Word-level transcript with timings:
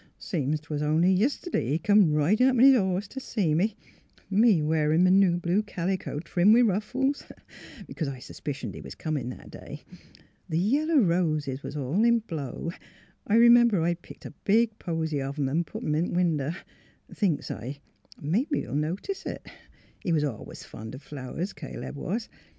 Seems 0.17 0.59
's'o' 0.59 0.63
'twas 0.63 0.81
only 0.81 1.13
yiste'd'y 1.13 1.69
he 1.69 1.77
come 1.77 2.11
ridin' 2.11 2.47
up 2.47 2.53
on 2.55 2.63
his 2.63 2.75
horse 2.75 3.07
t' 3.07 3.19
see 3.19 3.53
me,— 3.53 3.75
me 4.31 4.59
a 4.61 4.65
wearin' 4.65 5.05
m' 5.05 5.19
new 5.19 5.37
blue 5.37 5.61
calico, 5.61 6.19
trimmed 6.19 6.55
with 6.55 6.65
ruffles— 6.65 7.23
b 7.87 7.93
'cause 7.93 8.07
I 8.07 8.17
suspicioned 8.17 8.73
he 8.73 8.81
was 8.81 8.95
comin' 8.95 9.29
that 9.29 9.51
day. 9.51 9.83
The 10.49 10.57
yellow 10.57 10.97
roses 10.97 11.61
was 11.61 11.77
all 11.77 12.03
in 12.03 12.17
blow. 12.17 12.71
I 13.27 13.35
r 13.35 13.39
'member 13.47 13.79
I'd 13.83 14.01
picked 14.01 14.25
a 14.25 14.33
big 14.43 14.79
posy 14.79 15.21
of 15.21 15.37
'em 15.37 15.47
an' 15.47 15.65
put 15.65 15.83
it 15.83 15.93
in 15.93 16.05
th' 16.07 16.15
winder. 16.15 16.57
Thinks 17.13 17.49
s'l, 17.51 17.75
mebbe 18.19 18.55
he'll 18.55 18.73
notice 18.73 19.27
it. 19.27 19.45
He 19.99 20.11
was 20.11 20.23
always 20.23 20.63
fond 20.63 20.95
o' 20.95 20.97
flowers— 20.97 21.53
Caleb 21.53 21.95
was. 21.95 22.27